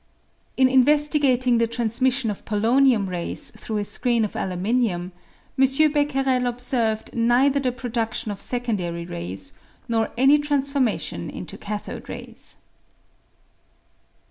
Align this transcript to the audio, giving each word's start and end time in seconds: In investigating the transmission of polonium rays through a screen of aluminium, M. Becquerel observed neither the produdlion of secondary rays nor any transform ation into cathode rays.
In 0.57 0.67
investigating 0.67 1.59
the 1.59 1.67
transmission 1.67 2.31
of 2.31 2.43
polonium 2.43 3.07
rays 3.07 3.51
through 3.51 3.77
a 3.77 3.85
screen 3.85 4.25
of 4.25 4.35
aluminium, 4.35 5.11
M. 5.59 5.91
Becquerel 5.93 6.47
observed 6.47 7.13
neither 7.13 7.59
the 7.59 7.71
produdlion 7.71 8.31
of 8.31 8.41
secondary 8.41 9.05
rays 9.05 9.53
nor 9.87 10.09
any 10.17 10.39
transform 10.39 10.87
ation 10.87 11.29
into 11.29 11.55
cathode 11.55 12.09
rays. 12.09 12.55